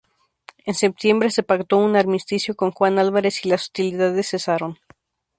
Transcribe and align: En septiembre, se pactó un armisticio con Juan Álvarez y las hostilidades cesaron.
En 0.65 0.73
septiembre, 0.73 1.29
se 1.29 1.43
pactó 1.43 1.77
un 1.77 1.95
armisticio 1.95 2.55
con 2.55 2.71
Juan 2.71 2.97
Álvarez 2.97 3.45
y 3.45 3.49
las 3.49 3.61
hostilidades 3.65 4.31
cesaron. 4.31 4.79